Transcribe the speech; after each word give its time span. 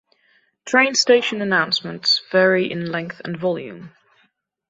Train 0.65 0.95
station 0.95 1.43
announcements 1.43 2.23
vary 2.31 2.71
in 2.71 2.91
length 2.91 3.21
and 3.23 3.37
volume. 3.37 3.91